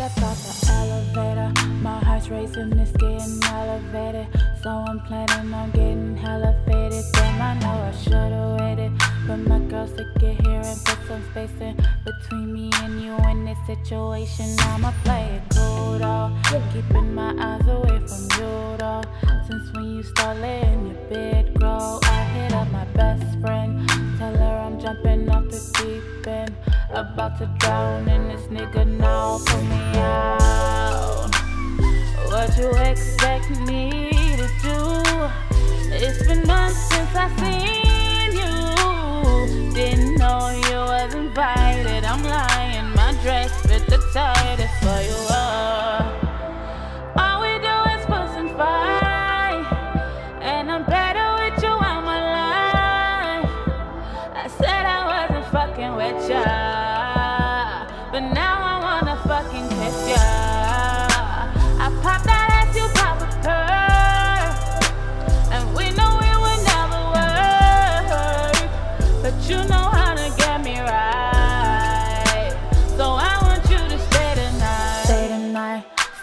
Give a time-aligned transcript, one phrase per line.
[0.00, 1.52] step out the elevator.
[1.82, 4.26] My heart's racing, it's getting elevated.
[4.62, 7.04] So I'm planning on getting hella faded.
[7.12, 8.92] Damn, I know I should've waited.
[9.26, 11.76] For my girls to get here and put some space in
[12.06, 14.56] between me and you in this situation.
[14.60, 16.32] I'ma play it cool though.
[16.72, 19.02] Keeping my eyes away from you though.
[19.46, 23.86] Since when you start letting your bed grow, I hit up my best friend.
[24.18, 26.19] Tell her I'm jumping off the deep.
[27.00, 29.40] About to drown in this nigga now.
[29.46, 31.30] Pull me out.
[32.26, 35.00] What you expect me to do?
[35.94, 37.89] It's been months since I seen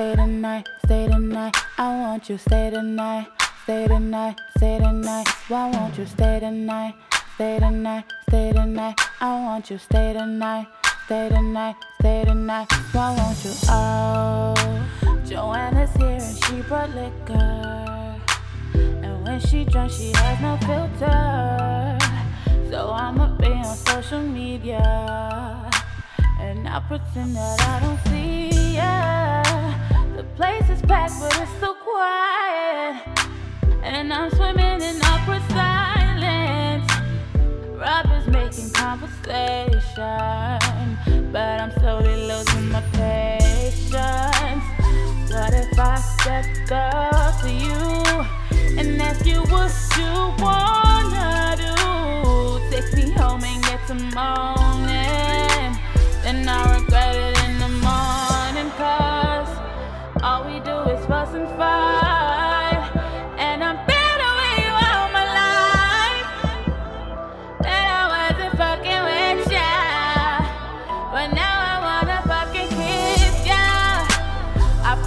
[0.00, 1.54] stay tonight, stay tonight.
[1.76, 3.26] I want you stay tonight,
[3.64, 5.28] stay tonight, stay tonight.
[5.48, 6.94] Why won't you stay tonight?
[7.34, 8.94] Stay tonight, stay tonight.
[9.20, 10.68] I want you stay tonight,
[11.04, 12.72] stay tonight, stay tonight.
[12.92, 13.52] Why won't you?
[13.68, 14.54] Oh,
[15.26, 18.16] Joanna's here and she brought liquor.
[19.04, 21.98] And when she drunk, she has no filter.
[22.70, 24.80] So I'ma be on social media.
[26.40, 28.49] And I pretend that I don't see
[42.80, 44.64] my patience.
[45.32, 52.60] What if I stepped up to you and ask you what you wanna do?
[52.70, 54.59] Take me home and get to moaning.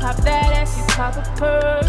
[0.04, 1.86] Pop that ass, you pop a perk.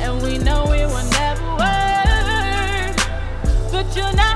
[0.00, 2.94] And we know it will never work.
[3.72, 4.33] But you know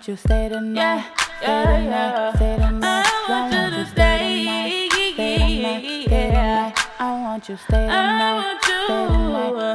[0.00, 1.04] want you stay tonight.
[1.42, 3.04] Stay tonight, stay tonight.
[3.28, 4.88] I want you stay tonight.
[5.12, 6.72] Stay tonight, stay tonight.
[6.98, 8.56] I want you to stay tonight.
[8.62, 9.06] Stay